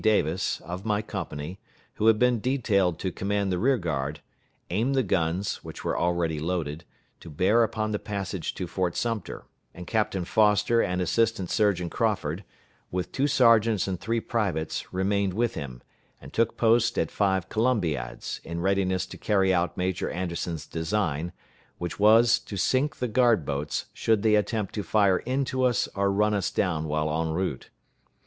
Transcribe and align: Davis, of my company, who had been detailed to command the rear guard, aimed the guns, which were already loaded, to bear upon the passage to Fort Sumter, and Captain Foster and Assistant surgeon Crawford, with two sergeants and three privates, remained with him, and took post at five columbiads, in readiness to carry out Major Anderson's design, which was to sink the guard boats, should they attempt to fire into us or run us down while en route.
Davis, 0.03 0.61
of 0.61 0.83
my 0.83 1.03
company, 1.03 1.59
who 1.97 2.07
had 2.07 2.17
been 2.17 2.39
detailed 2.39 2.97
to 2.97 3.11
command 3.11 3.51
the 3.51 3.59
rear 3.59 3.77
guard, 3.77 4.19
aimed 4.71 4.95
the 4.95 5.03
guns, 5.03 5.57
which 5.57 5.83
were 5.83 5.95
already 5.95 6.39
loaded, 6.39 6.83
to 7.19 7.29
bear 7.29 7.61
upon 7.61 7.91
the 7.91 7.99
passage 7.99 8.55
to 8.55 8.65
Fort 8.65 8.95
Sumter, 8.97 9.45
and 9.75 9.85
Captain 9.85 10.25
Foster 10.25 10.81
and 10.81 11.03
Assistant 11.03 11.51
surgeon 11.51 11.87
Crawford, 11.87 12.43
with 12.89 13.11
two 13.11 13.27
sergeants 13.27 13.87
and 13.87 14.01
three 14.01 14.19
privates, 14.19 14.91
remained 14.91 15.35
with 15.35 15.53
him, 15.53 15.83
and 16.19 16.33
took 16.33 16.57
post 16.57 16.97
at 16.97 17.11
five 17.11 17.47
columbiads, 17.47 18.41
in 18.43 18.59
readiness 18.59 19.05
to 19.05 19.19
carry 19.19 19.53
out 19.53 19.77
Major 19.77 20.09
Anderson's 20.09 20.65
design, 20.65 21.31
which 21.77 21.99
was 21.99 22.39
to 22.39 22.57
sink 22.57 22.95
the 22.95 23.07
guard 23.07 23.45
boats, 23.45 23.85
should 23.93 24.23
they 24.23 24.33
attempt 24.33 24.73
to 24.73 24.81
fire 24.83 25.19
into 25.19 25.61
us 25.61 25.87
or 25.93 26.11
run 26.11 26.33
us 26.33 26.49
down 26.49 26.87
while 26.87 27.11
en 27.21 27.33
route. 27.33 27.69